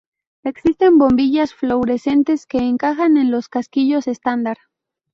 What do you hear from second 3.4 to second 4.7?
casquillos estándar.